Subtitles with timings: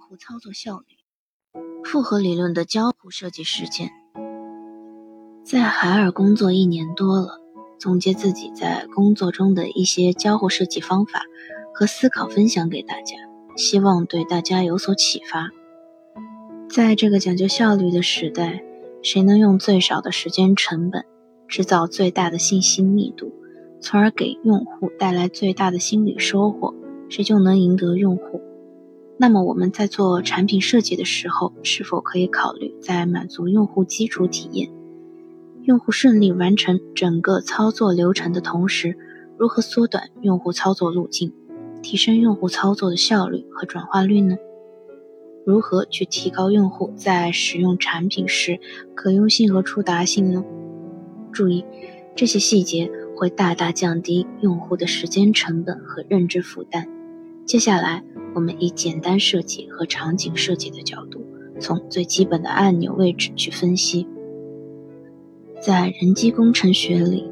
[0.00, 0.96] 户操作效率。
[1.84, 3.90] 复合理论的交互设计实践，
[5.44, 7.40] 在海尔工作一年多了，
[7.78, 11.22] 总结自己在工作中的一些交互设计方法
[11.74, 13.16] 和思考，分享给大家，
[13.56, 15.48] 希望对大家有所启发。
[16.68, 18.62] 在这个讲究效率的时代，
[19.02, 21.04] 谁能用最少的时间成本
[21.48, 23.32] 制造最大的信息密度，
[23.80, 26.74] 从而给用户带来最大的心理收获，
[27.08, 28.40] 谁就能赢得用户。
[29.22, 34.70] 那么我们在做产品设计的时候，是否可以考虑在满足用户基础体验、
[35.64, 38.96] 用户顺利完成整个操作流程的同时，
[39.36, 41.34] 如何缩短用户操作路径，
[41.82, 44.38] 提升用户操作的效率和转化率呢？
[45.44, 48.58] 如何去提高用户在使用产品时
[48.94, 50.42] 可用性和触达性呢？
[51.30, 51.62] 注意，
[52.16, 56.88] 这些细节会大大降低用户的时间成本和认知负担。
[57.50, 58.04] 接下来。
[58.32, 61.26] 我们以简单设计和场景设计的角度，
[61.58, 64.06] 从最基本的按钮位置去分析。
[65.60, 67.28] 在人机工程学里，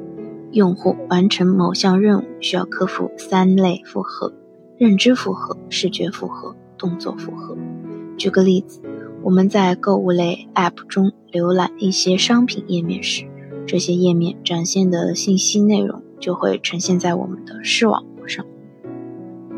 [0.51, 4.35] 用户完成某项任务需要克服三类负荷：
[4.77, 7.57] 认知负荷、视觉负荷、动作负荷。
[8.17, 8.81] 举个例子，
[9.23, 13.25] 我们在购物类 App 中浏览一些商品页面时，
[13.69, 18.05] 这些页面展现的信息内容就会呈现在我们的视网。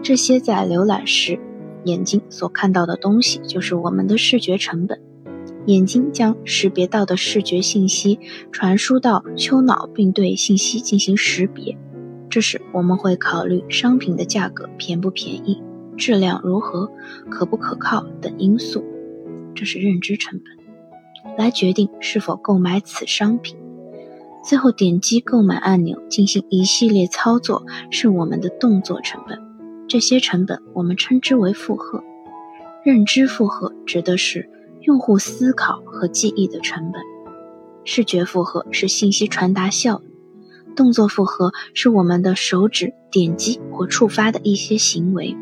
[0.03, 1.39] 这些在浏览时，
[1.84, 5.01] 眼睛所看到的东西就是我们的视觉成本。
[5.67, 8.19] 眼睛将识别到的视觉信息
[8.51, 11.77] 传输到丘脑，并对信息进行识别。
[12.31, 15.62] 这时，我们会考虑商品的价格便不便宜、
[15.98, 16.91] 质量如何、
[17.29, 18.83] 可不可靠等因素，
[19.55, 23.57] 这是认知成本，来决定是否购买此商品。
[24.42, 29.50] 最后，点击购买按钮进行一系列操作，是我们的动作成本。
[29.91, 32.00] 这些成本我们称之为负荷。
[32.84, 34.48] 认知负荷指的是
[34.83, 37.02] 用户思考和记忆的成本，
[37.84, 40.05] 视觉负荷是信息传达效率，
[40.77, 45.36] 动作负荷是我们的手指点击或触发的一些行为。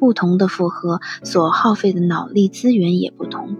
[0.00, 3.56] 不同的负荷所耗费的脑力资源也不同。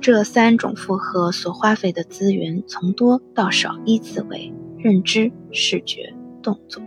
[0.00, 6.82] 这三种负荷所花费的资源从多到少依次为认知、视觉、动作。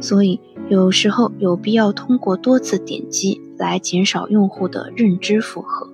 [0.00, 5.90] 所以，有时候有必要通过多次点击来减少用户的认知负荷，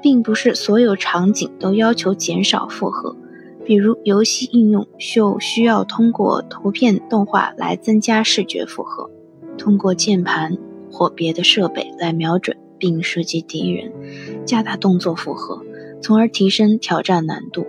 [0.00, 3.16] 并不是所有场景都要求减少负荷。
[3.64, 9.10] 比如，游戏应用就需要通过图片动画来增加视觉负荷，
[9.58, 10.56] 通过键盘
[10.92, 13.90] 或别的设备来瞄准并射击敌人，
[14.46, 15.60] 加大动作负荷，
[16.00, 17.66] 从而提升挑战难度。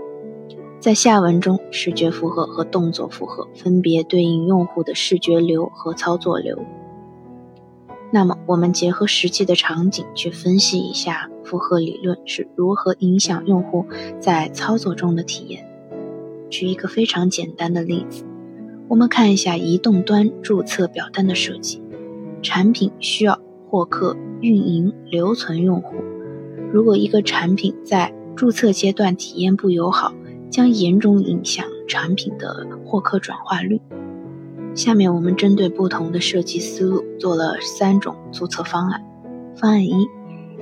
[0.85, 6.63] 在下文中，视觉负荷和动作负荷分别对应用户的视觉流和操作流。
[8.12, 13.88] 那么，我们结合实际的场景去分析一下负荷理论是如何影响用户
[14.19, 15.68] 在操作中的体验。
[16.51, 18.24] 举一个非常简单的例子，
[18.88, 21.81] 我们看一下移动端注册表单的设计。
[22.44, 25.95] 产品需要获客、运营、留存用户。
[26.72, 30.13] 如果一个产品在注册阶段体验不友好，
[30.55, 33.81] 将严重影响产品的获客转化率。
[34.73, 39.03] 下面我们针对不同的设计思路做了三种注册方案。
[39.57, 40.07] 方案一，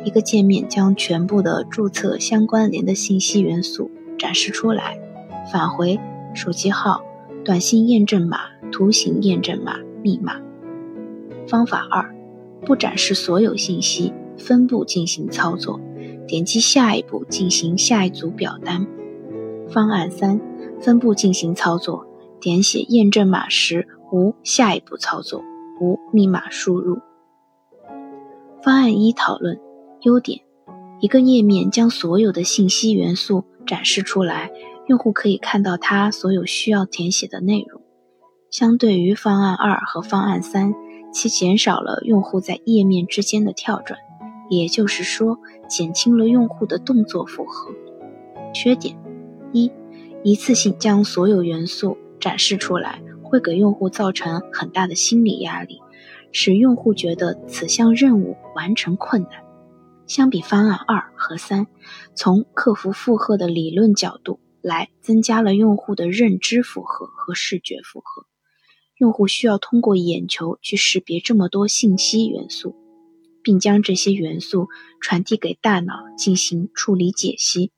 [0.03, 4.97] 一个界面将全部的注册相关联的信息元素展示出来，
[5.51, 5.99] 返回
[6.33, 7.03] 手机号、
[7.45, 8.39] 短信验证码、
[8.71, 10.37] 图形验证码、密码。
[11.47, 12.15] 方法二，
[12.65, 15.79] 不展示所有信息，分步进行操作，
[16.25, 18.87] 点击下一步进行下一组表单。
[19.69, 20.39] 方案三，
[20.79, 22.05] 分步进行操作，
[22.39, 25.41] 点写验证码时无下一步操作，
[25.79, 26.99] 无密码输入。
[28.61, 29.59] 方案一讨论
[30.01, 30.41] 优点：
[30.99, 34.51] 一个页面将所有的信息元素展示出来，
[34.87, 37.81] 用户可以看到它所有需要填写的内容。
[38.51, 40.75] 相对于方案二和方案三，
[41.11, 43.99] 其减少了用户在页面之间的跳转，
[44.49, 47.71] 也就是说，减轻了用户的动作负荷。
[48.53, 48.95] 缺点。
[49.53, 49.71] 一，
[50.23, 55.79] 一次性将所有元素展示出来，会给用户造成很大的心理压力，
[56.31, 59.31] 使用户觉得此项任务完成困难。
[60.07, 61.67] 相比方案二和三，
[62.15, 68.25] 从克服负荷的理论角度来，增加了用户的认知负荷和视觉负荷。
[68.97, 72.75] 用户需要通过眼球去识别这么多信息元素，
[73.43, 74.69] 并将这些元素
[75.01, 77.72] 传递给大脑进行处理解析。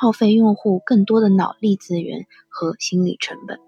[0.00, 3.58] 耗费用户更多的脑力资源和心理成本，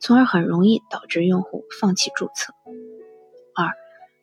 [0.00, 2.54] 从而很容易导致用户放弃注册。
[3.54, 3.74] 二，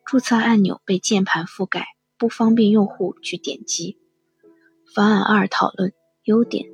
[0.04, 1.86] 注册按钮被键盘覆盖，
[2.18, 3.96] 不方便用户去点击。
[4.92, 5.92] 方案二讨论
[6.24, 6.66] 优点：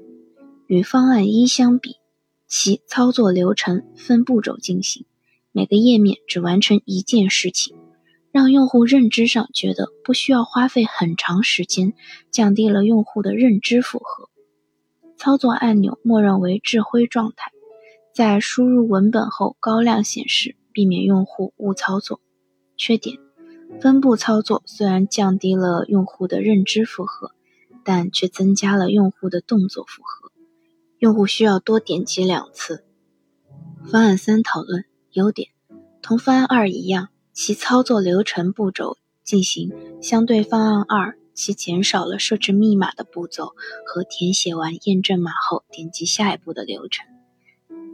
[0.66, 1.96] 与方案一相比，
[2.46, 5.04] 其操作流程分步骤进行，
[5.52, 7.76] 每个页面只完成一件事情，
[8.32, 11.92] 让用户认知上觉得不需要花费很长时间，
[12.30, 14.29] 降低了用户的认知负荷。
[15.20, 17.52] 操作按钮默认为智灰状态，
[18.14, 22.22] 在输入文本后高亮显示，避免用户误操作。
[22.78, 23.18] 缺点：
[23.82, 27.32] 分步操作虽然降低了用户的认知负荷，
[27.84, 30.32] 但却增加了用户的动作负荷，
[30.98, 32.86] 用户需要多点击两次。
[33.84, 35.50] 方案三讨论优点：
[36.00, 39.70] 同方案二一样，其操作流程步骤进行
[40.00, 41.19] 相对方案二。
[41.34, 43.54] 其减少了设置密码的步骤
[43.86, 47.06] 和填写完验证码后点击下一步的流程，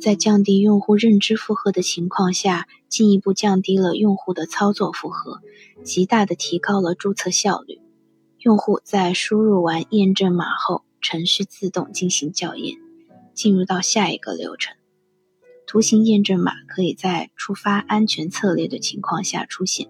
[0.01, 5.41] 在降低用户认知负荷的情况下，进一步降低了用户的操作负荷，
[5.85, 7.81] 极大的提高了注册效率。
[8.39, 12.77] 用户在输入完验证码后，程序自动进行校验，
[13.35, 14.77] 进入到下一个流程。
[15.67, 19.89] 图形验证码可以在触发安全策略的情况下出现，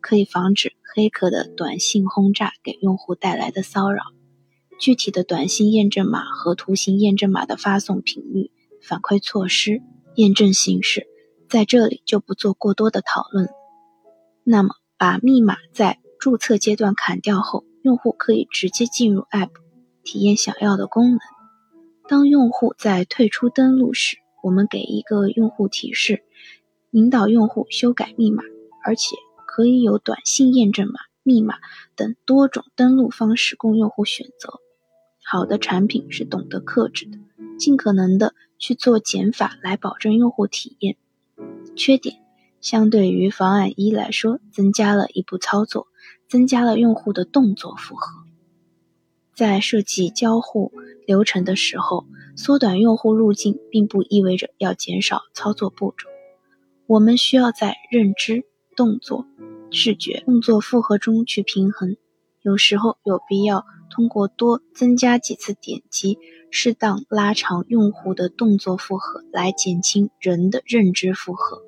[0.00, 0.72] 可以防止。
[0.94, 4.02] 黑客的短信轰炸给用户带来的骚扰，
[4.80, 8.50] 具体的短信验证码和图形验证码的发送频率、
[8.82, 9.82] 反馈措施、
[10.16, 11.06] 验证形式，
[11.48, 13.48] 在这里就不做过多的讨论。
[14.44, 19.50] 那么，把密码在注册阶段砍掉后，用户可以直接进入 App
[20.02, 21.18] 体验想要的功能。
[22.08, 26.24] 当用户在退出登录时，我们给一个用户提示，
[26.92, 28.42] 引导用户修改密码，
[28.82, 29.16] 而且。
[29.58, 31.56] 可以有短信验证码、密码
[31.96, 34.60] 等多种登录方式供用户选择。
[35.24, 37.18] 好的产品是懂得克制的，
[37.58, 40.96] 尽可能的去做减法来保证用户体验。
[41.74, 42.20] 缺点，
[42.60, 45.88] 相对于方案一来说，增加了一步操作，
[46.28, 48.12] 增加了用户的动作负荷。
[49.34, 50.72] 在设计交互
[51.04, 52.06] 流程的时候，
[52.36, 56.06] 缩短用户路径，并不意味着要减少操作步骤。
[56.86, 58.44] 我们需要在认知。
[58.76, 59.26] 动作、
[59.70, 61.96] 视觉、动作负荷中去平衡，
[62.40, 66.18] 有时候有必要通过多增加几次点击，
[66.50, 71.62] 适当拉长用户的动作负荷，来减轻人的认知负荷，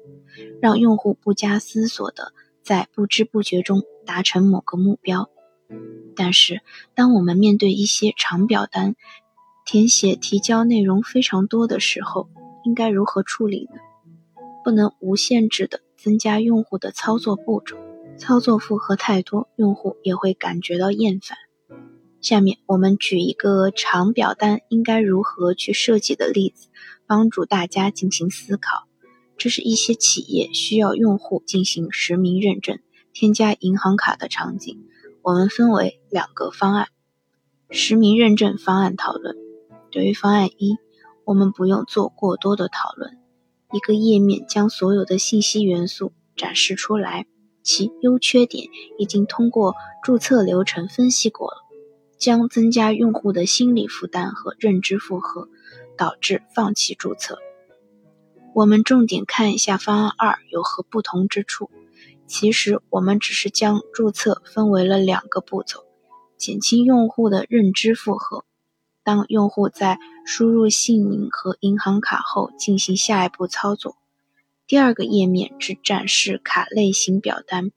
[0.63, 2.33] 让用户不加思索的
[2.63, 5.29] 在不知不觉中达成某个目标。
[6.17, 6.63] 但是，
[6.95, 8.97] 当我们面对一些长表单，
[9.67, 12.31] 填写提交内容非常多的时候，
[12.65, 13.79] 应该如何处理呢？
[14.65, 15.81] 不能无限制的。
[16.03, 17.77] 增加用户的操作步骤，
[18.21, 21.39] 操作负荷太多，用户也会感觉到厌烦。
[22.21, 26.69] 下面我们举一个长表单应该如何去设计的例子，
[27.07, 28.87] 帮助大家进行思考。
[29.39, 32.79] 这是一些企业需要用户进行实名认证、
[33.15, 34.85] 添加银行卡的场景。
[35.23, 36.89] 我们分为两个方案：
[37.71, 39.35] 实名认证方案讨论。
[39.91, 40.77] 对于方案一，
[41.25, 43.17] 我们不用做过多的讨论。
[43.73, 47.27] 一个页面将所有的信息元素展示出来，
[47.71, 48.67] 其优缺点
[48.99, 51.59] 已经通过注册流程分析过了，
[52.19, 55.49] 将增加用户的心理负担和认知负荷，
[55.97, 57.39] 导致放弃注册。
[58.57, 61.71] 我们重点看一下方案二有何不同之处。
[62.27, 65.85] 其实我们只是将注册分为了两个步骤，
[66.37, 68.45] 减轻用户的认知负荷。
[69.05, 73.97] 当用户在输入姓名和银行卡后，进行下一步操作。
[74.71, 77.73] 第二个页面只展示卡类型表单，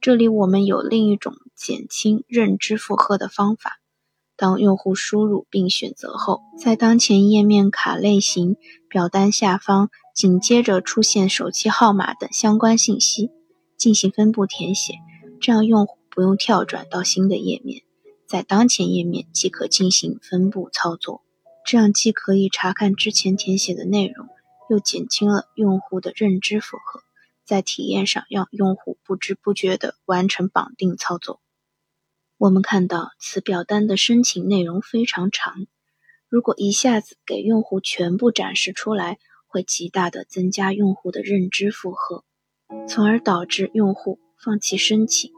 [0.00, 3.80] 这里我们有另一种减轻认知负荷的方法。
[4.36, 8.56] 当用户输入并选择后，在当前页面卡类型
[8.88, 13.32] 表单下方紧接着出现手机号码等相关信息，
[13.76, 14.94] 进行分步填写，
[15.40, 17.82] 这样用户不用跳转到新的页面。
[18.28, 21.22] 在当前页面即可进行分步操作，
[21.64, 24.28] 这样既可以查看之前填写的内容，
[24.68, 27.00] 又减轻了用户的认知负荷，
[27.44, 31.40] 在体验上让用户不知不觉地完成绑定操作。
[32.38, 35.66] 我们看到此表单的申请内容非常长，
[36.28, 42.24] 如果一下子给用户全部展示出来，会极大的增加用户的认知负荷，
[42.88, 45.32] 从而导致用户放弃申请。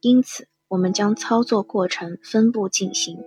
[0.00, 0.48] 因此。
[0.70, 3.18] 我们将操作过程分步进行，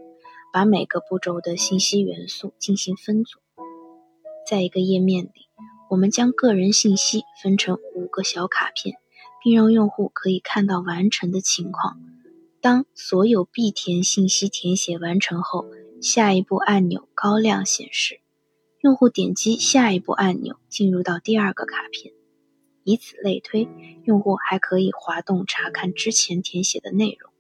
[0.54, 3.43] 把每个步骤的信息元素进行分组。
[4.46, 5.32] 在一个页面里，
[5.90, 8.98] 我们将个人信息分成五个小卡片，
[9.42, 12.00] 并让用户可以看到完成的情况。
[12.62, 15.66] 当所有必填信息填写完成后，
[16.02, 18.20] 下一步按钮高亮显示，
[18.82, 22.14] 用户点击下一步按钮进入到第二个卡片。
[22.84, 23.70] 以此类推，
[24.04, 27.32] 用户还可以滑动查看之前填写的内容。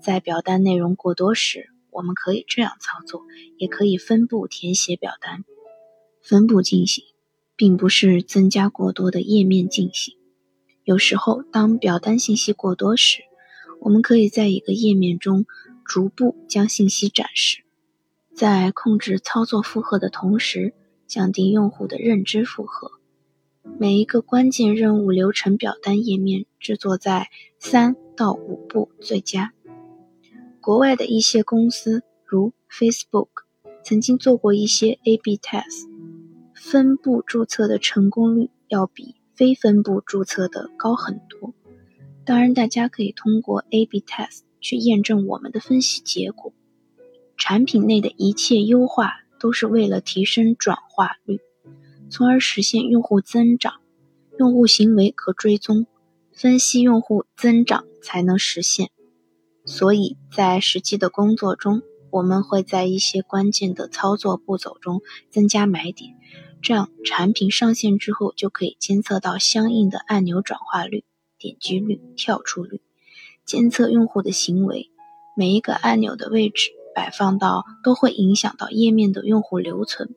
[0.00, 3.22] 在表单内容过多时，我们可以这样操作，
[3.56, 5.44] 也可以分步填写表单。
[6.20, 7.04] 分步进行，
[7.56, 10.16] 并不是增加过多的页面进行。
[10.84, 13.22] 有时候，当表单信息过多时，
[13.80, 15.44] 我们可以在一个页面中
[15.84, 17.64] 逐步将信息展示，
[18.34, 20.74] 在控制操作负荷的同时，
[21.06, 22.92] 降低用户的认知负荷。
[23.78, 29.52] 每一个关键任务流程表单页面制作在三到五步最佳。
[30.60, 33.28] 国外的一些公司，如 Facebook，
[33.84, 35.89] 曾经做过一些 A/B test，
[36.62, 41.54] 分步注册的成功率要比非分步注册的高很多。
[42.26, 46.52] 当然，大家可以通过 A/B test 去验证我们的分析结果。
[47.38, 51.40] 产品内的一切优化都是为了提升转化率。
[52.10, 53.80] 从而实现用户增长，
[54.38, 55.86] 用户行为可追踪，
[56.34, 58.90] 分析用户增长才能实现。
[59.64, 65.00] 所以在实际的工作中，我们会在一些关键的操作步骤中
[65.30, 66.16] 增加买点，
[66.62, 71.04] 这样产品上线之后就可以监测到相应的按钮转化率、
[71.38, 72.80] 点击率、跳出率，
[73.44, 74.90] 监测用户的行为。
[75.36, 80.14] 每一个按钮的位置摆放到都会影响到页面的用户留存。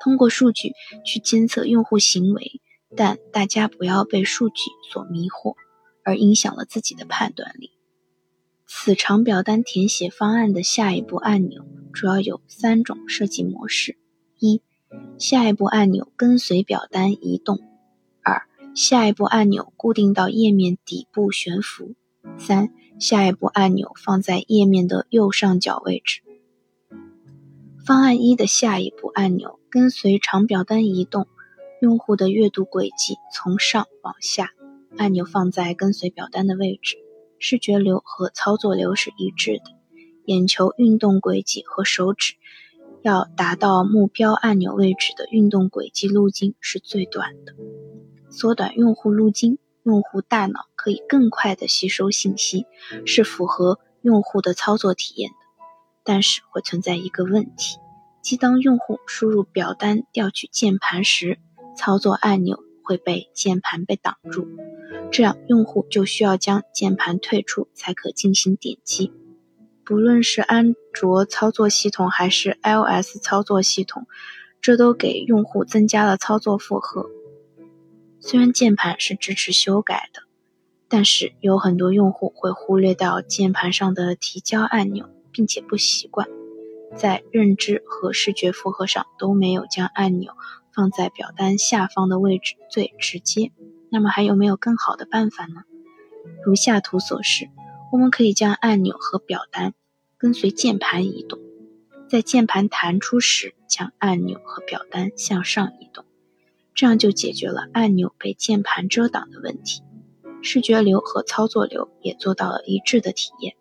[0.00, 0.72] 通过数据
[1.04, 2.60] 去监测用户行为，
[2.96, 5.54] 但大家不要被数据所迷惑，
[6.04, 7.70] 而影响了自己的判断力。
[8.66, 13.96] 此长表单填写方案的下一步按钮主要有三种设计模式：
[14.38, 14.60] 一、
[15.18, 17.56] 下一步按钮跟随表单移动；
[18.22, 18.42] 二、
[18.74, 21.94] 下一步按钮固定到页面底部悬浮；
[22.38, 26.22] 三、下一步按钮放在页面的右上角位置。
[27.84, 29.58] 方案一的下一步按钮。
[29.68, 31.28] 跟随长表单移动，
[31.82, 34.52] 用户的阅读轨迹从上往下，
[34.96, 36.96] 按钮放在跟随表单的位置，
[37.38, 39.64] 视觉流和操作流是一致的。
[40.24, 42.36] 眼球运动轨迹和手指
[43.06, 47.54] 要达到目标按钮位置的运动轨迹路径是最短的，
[48.30, 52.66] 缩短用户路径，用户大脑可以更快的吸收信息，
[53.04, 55.36] 是符合用户的操作体验的。
[56.02, 57.78] 但是会存在一个问题。
[58.22, 61.38] 即当用户输入表单调取键盘时，
[61.76, 64.48] 操作按钮会被键盘被挡住，
[65.12, 69.12] 这样用户就需要将键盘退出才可进行点击。
[69.86, 74.08] 不论是安卓操作系统还是 iOS 操作系统，
[74.60, 77.06] 这都给用户增加了操作负荷。
[78.18, 80.22] 虽然键盘是支持修改的，
[80.88, 86.26] 但是有很多用户会忽略掉键盘上的提交按钮，并且不习惯。
[86.96, 90.32] 在认知和视觉负荷上都没有将按钮
[90.74, 93.52] 放在表单下方的位置最直接，
[93.88, 95.62] 那么还有没有更好的办法呢？
[96.44, 97.48] 如下图所示，
[97.96, 99.72] 我们可以将按钮和表单
[100.18, 101.40] 跟随键盘移动，
[102.10, 106.04] 在键盘弹出时将按钮和表单向上移动，
[106.74, 109.80] 这样就解决了按钮被键盘遮挡的问题，
[110.42, 113.54] 视觉流和操作流也做到了一致的体验。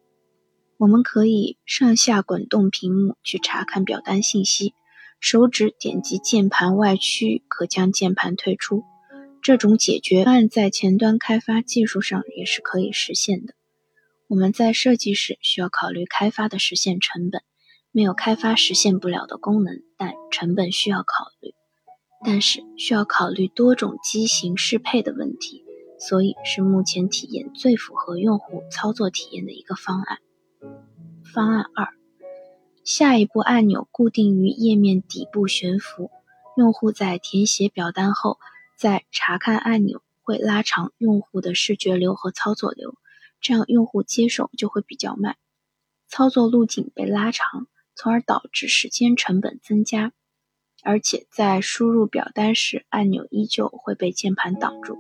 [0.76, 4.74] 我们可以上下滚动屏幕去查看表单信息，
[5.22, 8.84] 手指点击键盘外区可将键盘退出。
[9.42, 13.54] 这种解决方案在前端开发技术上也是可以实现的。
[14.28, 17.44] 我们在设计时需要考虑开发的实现成本，
[17.92, 21.54] 没有开发实现不了的功能，但成本需要考虑。
[22.26, 25.64] 但是需要考虑多种机型适配的问题，
[26.00, 30.18] 所以是目前体验最符合用户操作体验的一个方案。
[31.24, 31.90] 方案二，
[32.84, 36.10] 下一步按钮固定于页面底部悬浮。
[36.58, 38.40] 用户在填写表单后，
[38.76, 42.96] 在查看按钮会拉长用户的视觉流和操作流，
[43.46, 45.38] 这样用户接手就会比较慢，
[46.08, 50.14] 操作路径被拉长，从而导致时间成本增加。
[50.82, 54.98] 而且在输入表单时，按钮依旧会被键盘挡住，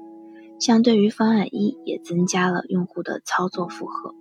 [0.59, 4.13] 相对于方案一，也增加了用户的操作负荷。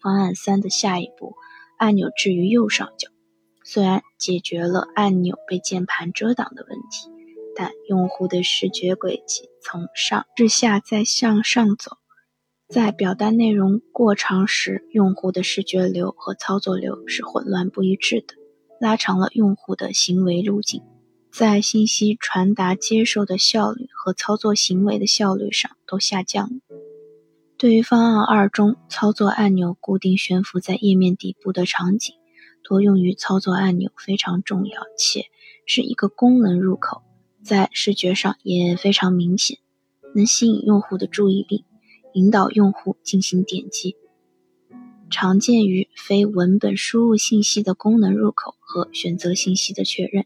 [0.00, 1.36] 方案三的下一步，
[1.76, 3.10] 按钮置于右上角，
[3.62, 7.10] 虽然解决了按钮被键盘遮挡的问题，
[7.54, 11.98] 但用户的视觉轨迹从上至下再向上走，
[12.70, 18.34] 在表单内容过长时，用户的视觉流和操作流是混乱不一致的，
[18.80, 20.80] 拉长了用户的行为路径，
[21.32, 26.60] 在信息传达接受的效率和操作行为的效率上都下降了。
[27.58, 32.14] 对于方案二中操作按钮固定悬浮在页面底部的场景，
[32.62, 35.24] 多用于操作按钮非常重要，且
[35.66, 37.02] 是一个功能入口，
[37.42, 39.58] 在视觉上也非常明显。
[40.14, 41.64] 能吸引用户的注意力，
[42.14, 43.96] 引导用户进行点击。
[45.10, 50.24] 常见于非文本输入信息的功能入口和选择信息的确认。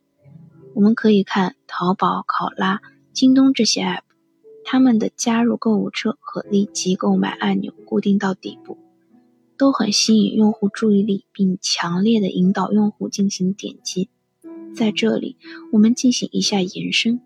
[0.75, 2.81] 我们可以看淘宝、考拉、
[3.13, 4.03] 京东这些 app，
[4.65, 8.77] 它们的加入购物车和立即购买按钮固定到底部，
[9.57, 14.11] 都很吸引用户注意力，并强烈的引导用户进行点击。
[14.75, 15.37] 在这里，
[15.73, 17.21] 我们进行一下延伸。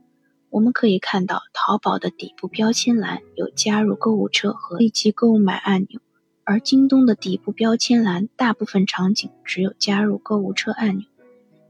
[0.50, 6.00] 我们可以看到，淘宝的底部标签栏有加入购物车和立即购买按钮，
[6.44, 11.06] 而京东的底部标签栏大部分场景只有加入购物车按钮。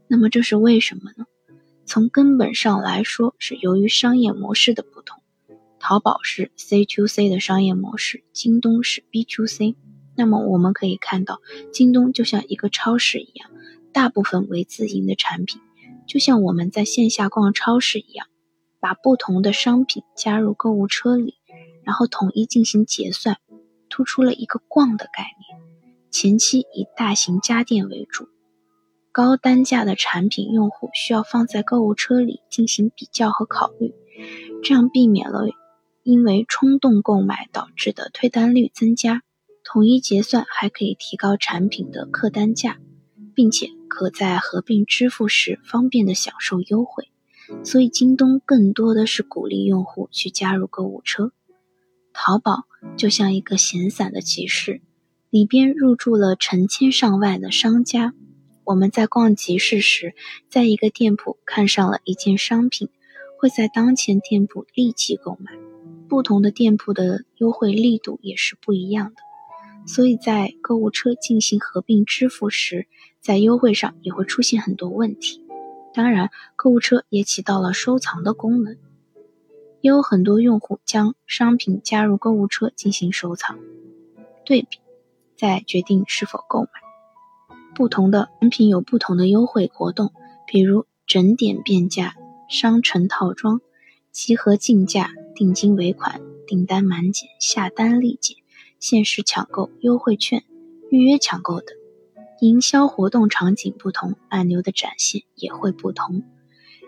[0.07, 1.25] 那么这是为什么呢？
[1.85, 5.21] 从根本上来说，是由于商业模式的不同。
[5.79, 9.75] 淘宝是 C to C 的商业模式，京东是 B to C。
[10.15, 11.39] 那么我们可以看到，
[11.71, 13.49] 京东就像一个超市一样，
[13.91, 15.61] 大部分为自营的产品，
[16.07, 18.27] 就像我们在线下逛超市一样。
[18.79, 21.35] 把不同的商品加入购物车里，
[21.83, 23.37] 然后统一进行结算，
[23.89, 25.61] 突出了一个“逛”的概念。
[26.11, 28.27] 前期以大型家电为主，
[29.11, 33.93] 高单价的产品用户需要放在购物车里进行比较和考虑，
[34.63, 35.45] 这样避免了
[36.03, 39.21] 因为冲动购买导致的退单率增加。
[39.63, 42.79] 统一结算还可以提高产品的客单价，
[43.35, 47.11] 并且可在合并支付时方便的享受优惠。
[47.63, 51.31] 所以，京东更多的是鼓励用户去加入购物车。
[52.13, 52.65] 淘宝
[52.97, 54.81] 就像一个闲散的集市，
[55.29, 58.13] 里边入驻了成千上万的商家。
[58.65, 60.13] 我们在逛集市时，
[60.47, 62.89] 在一个店铺看上了一件商品，
[63.37, 65.51] 会在当前店铺立即购买。
[66.07, 69.21] 不同的店铺的优惠力度也是不一样的，
[69.87, 72.87] 所以在购物车进行合并支付时，
[73.19, 75.43] 在优惠上也会出现很多问题。
[75.93, 78.77] 当然，购物车也起到了收藏的功能，
[79.81, 83.59] 也有很多用户将商品加入购物车进行收藏、
[84.45, 84.79] 对比，
[85.35, 86.69] 再决定是否购买。
[87.75, 90.13] 不同的产品有不同的优惠活动，
[90.45, 92.15] 比如整点变价、
[92.49, 93.61] 商城套装、
[94.11, 98.37] 集合竞价、定金尾款、订单满减、下单立减、
[98.79, 100.43] 限时抢购、优惠券、
[100.91, 101.78] 预约抢购等。
[102.41, 106.23] 营销活动场景不同，按钮的展现也会不同，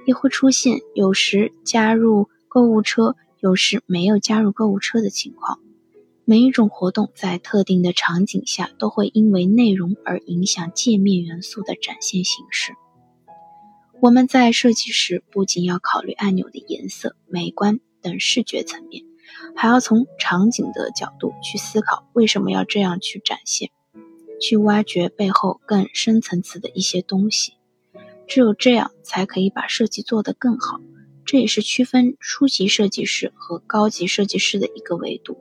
[0.06, 5.60] 也会出现有时加入购物车，有时没有加入购物车的情况。
[6.24, 12.74] 每一种活动在特定的场景下，都会因为内容而影响界面元素的展现形式。
[14.00, 19.04] 我们在设计时，不仅要考虑按钮的颜色、美观等视觉层面，
[19.56, 23.70] 还要从场景的角度去思考为什么要这样去展现。
[24.42, 27.54] 去挖掘背后更深层次的一些东西，
[28.28, 30.82] 只有这样才可以把设计做得更好。
[31.24, 35.38] 这也是区分初级设计师和高级设计师的一个维度。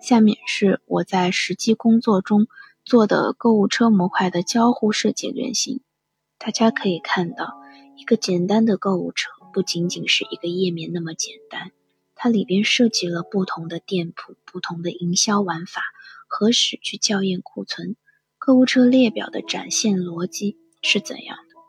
[0.00, 2.46] 下面是我在实际工作中
[2.84, 5.80] 做的购物车模块的交互设计原型。
[6.38, 7.60] 大家可以看到，
[7.96, 11.72] 一个简单的购物车不仅仅是一个页面那么简单，
[12.14, 15.82] 它里边设计了不同的店铺、不同的营销玩法。
[16.34, 17.94] 何时去校验库存？
[18.38, 21.60] 购物车列表的展现逻辑是怎样的？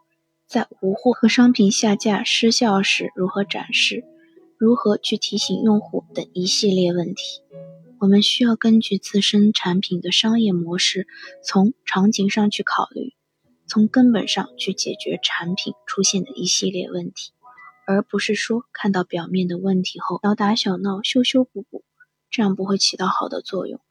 [0.48, 4.06] 在无货和商品下架失效时如何展示？
[4.58, 7.42] 如何去提醒用户等一系列问题？
[8.00, 11.08] 我们需要根据自身产品的商业模式，
[11.44, 13.14] 从场景上去考虑，
[13.68, 17.34] 从根本上去解决产品出现的一系列问题，
[17.86, 21.84] 而不是说看到表面的问题后小打小闹、修修补补，
[22.32, 23.82] 这样不会起到好的作用。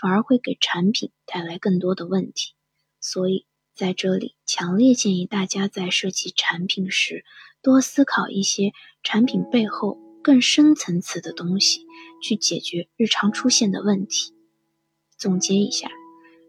[0.00, 2.54] 反而会给产品带来更多的问题，
[3.00, 7.24] 所以在这里强烈建议大家在设计产品时，
[7.62, 11.86] 多思考一些产品背后更深层次的东西，
[12.22, 14.32] 去解决日常出现的问题。
[15.18, 15.90] 总结一下，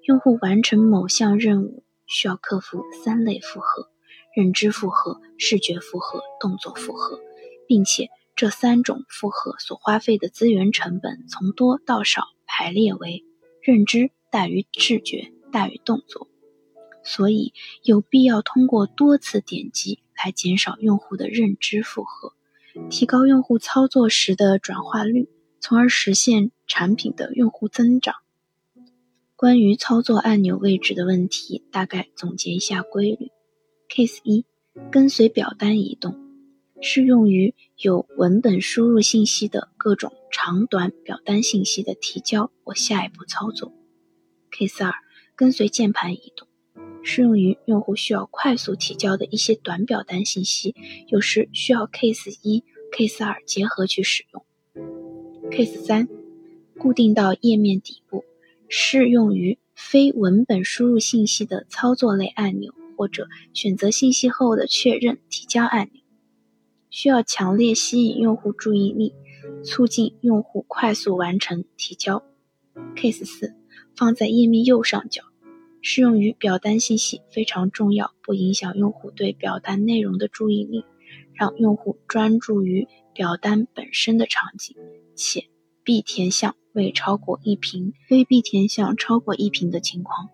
[0.03, 3.89] 用户完成某项任务需要克服三类负荷：
[4.33, 7.19] 认知负荷、视觉负荷、动作负荷，
[7.67, 13.25] 并且这三种负荷所花费的资源成本从多到少排列为。
[13.61, 16.27] 认知大于视觉大于动作，
[17.03, 22.33] 所以有必要通过多次点击来减少用户的认知负荷，
[22.89, 28.15] 提高用户操作时的转化率，从而实现产品的用户增长。
[29.35, 33.31] 关于操作按钮位置的问题，大概总结一下规律
[33.89, 34.45] ：Case 一，
[34.91, 36.15] 跟随表单移动，
[36.79, 40.13] 适用于有文本输入信息的各种。
[40.31, 43.73] 长短表单信息的提交或下一步操作。
[44.51, 44.93] Case 二，
[45.35, 46.47] 跟随键盘移动，
[47.03, 50.75] 适用于用户需要快速提交的一些短表单信息，
[51.07, 54.45] 有时需要 Case 一、Case 二结合去使用。
[55.51, 56.07] Case 三，
[56.79, 58.23] 固定到页面底部，
[58.67, 66.01] 适用于非文本输入信息的操作类按钮，或者选择信息后的确认提交按钮，
[66.89, 69.13] 需要强烈吸引用户注意力，
[69.63, 72.23] 促进用户快速完成提交。
[72.95, 73.53] Case 四，
[73.95, 75.23] 放在页面右上角，
[75.81, 80.85] 适用于表单信息非常重要，不影响用户对表单内容的注意力，
[81.33, 84.75] 让用户专注于表单本身的场景，
[85.15, 85.45] 且
[85.83, 90.29] 必填项未超过一屏，非必填项超过一屏的情况。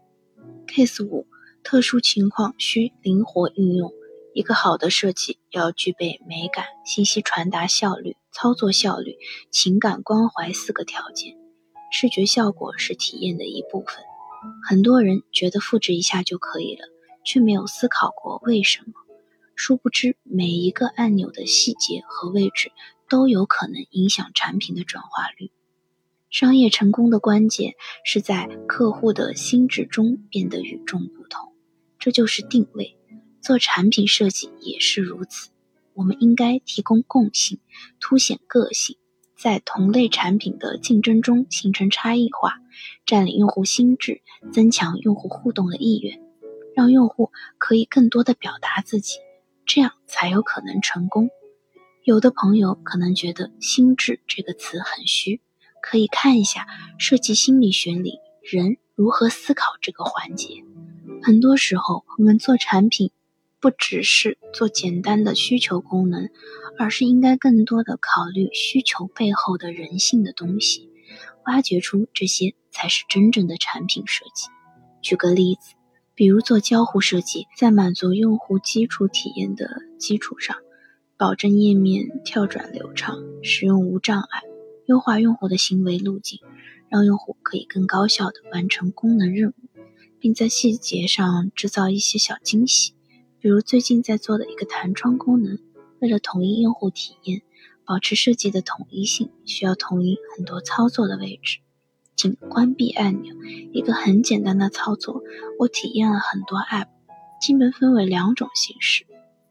[0.67, 1.25] Case 五，
[1.63, 3.91] 特殊情况需灵活应用。
[4.37, 9.15] 一个好的设计要具备美感、信息传达效率、操作效率、
[9.49, 11.35] 情感关怀四个条件。
[11.91, 13.95] 视觉效果是体验的一部分，
[14.69, 16.85] 很多人觉得复制一下就可以了，
[17.25, 18.93] 却没有思考过为什么。
[19.55, 22.71] 殊不知，每一个按钮的细节和位置
[23.09, 25.49] 都有可能影响产品的转化率。
[26.29, 27.73] 商业成功的关键
[28.05, 31.53] 是在客户的心智中变得与众不同，
[31.97, 32.96] 这就是定位。
[33.47, 35.51] 做产品设计也是如此，
[35.93, 37.61] 我们应该提供共性，
[37.97, 38.97] 凸显个性。
[39.37, 42.55] 在同类产品的竞争中形成差异化，
[43.05, 46.19] 占领用户心智，增强用户互动的意愿，
[46.75, 49.19] 让用户可以更多的表达自己，
[49.65, 51.29] 这样才有可能成功。
[52.03, 55.39] 有的朋友可能觉得“心智”这个词很虚，
[55.81, 60.65] 可以看一下设计心理学里人如何思考这个环节。
[61.23, 63.09] 很多时候，我们做产品。
[63.59, 66.29] 不只是做简单的需求功能，
[66.77, 70.89] 而是应该更多的考虑需求背后的人性的东西，
[71.45, 74.47] 挖掘出这些才是真正的产品设计。
[75.01, 75.73] 举个例子，
[76.13, 79.67] 比如做交互设计，在满足用户基础体验的
[79.97, 80.57] 基础上，
[81.17, 84.43] 保证页面跳转流畅、使用无障碍，
[84.85, 86.39] 优化用户的行为路径，
[86.89, 89.53] 让用户可以更高效的完成功能任务，
[90.19, 92.93] 并在细节上制造一些小惊喜。
[93.39, 95.59] 比如最近在做的一个弹窗功能，
[95.99, 97.41] 为了统一用户体验，
[97.85, 101.59] 保持设计的统一性，需要统一很多操作的位置。
[102.15, 103.35] 仅关闭按钮，
[103.73, 105.21] 一个很简单的操作，
[105.59, 106.87] 我体验了很多 App，
[107.39, 109.05] 基本分为两种形式，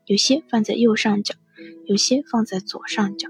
[0.05, 1.37] 有些放在右上角，
[1.85, 3.29] 有些放在左上角。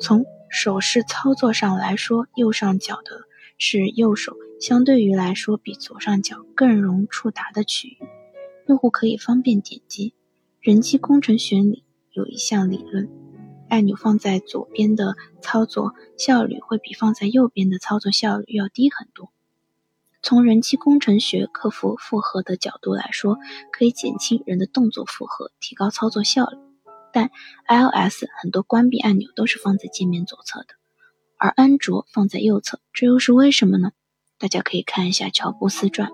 [0.00, 3.22] 从手势操作上来说，右上角的
[3.58, 8.01] 是右手相对于来说比左上角更容触达的区域。
[8.72, 10.14] 用户可以方便点击。
[10.58, 13.06] 人机工程学里有一项理论，
[13.68, 19.30] 按钮放在左边的操作效率会比放在右边的操作效率要低很多。
[20.22, 23.36] 从人机工程学克服负荷的角度来说，
[23.70, 26.56] 可以减轻人的动作负荷，提高操作效率。
[27.12, 27.30] 但
[27.68, 30.68] iOS 很多关闭按钮都是放在界面左侧的，
[31.36, 33.92] 而安卓放在右侧，这又是为什么呢？
[34.38, 36.10] 大家可以看一下乔布斯传。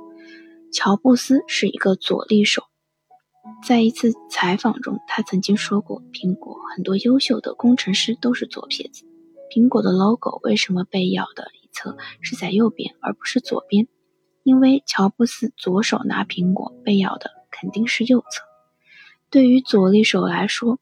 [0.71, 2.63] 乔布斯是一个左利手，
[3.67, 9.05] 在一次采访中，他曾经说过，苹果很多优秀的工程师都是左撇子。
[9.51, 13.89] 苹果的 logo 为什么被咬的一侧是在右边而不是左边？
[14.43, 18.43] 因为乔布斯左手拿苹果，被咬的肯定是右侧。
[19.31, 20.79] 对于左利手来说，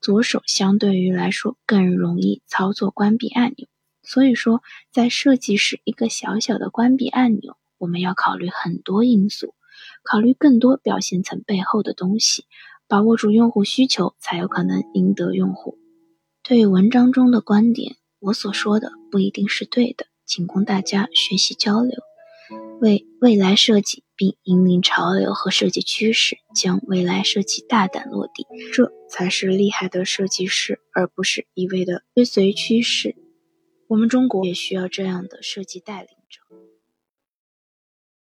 [0.00, 3.68] 左手相对于来说更容易操作关闭按钮，
[4.02, 7.56] 所以说在设计时，一个小小的关闭按钮。
[7.80, 9.54] 我们要考虑很多因素，
[10.04, 12.44] 考虑更多表现层背后的东西，
[12.86, 15.78] 把握住用户需求，才有可能赢得用户。
[16.42, 21.98] 对于文章中的观点，我所说的不一定是对的，仅供大家学习交流。
[22.82, 33.16] 为未来设计，并引领潮流和设计趋势，将未来设计大胆落地，这才是厉害的设计师，而不是一味的追随趋势。
[33.86, 36.40] 我们中国也需要这样的设计带领者。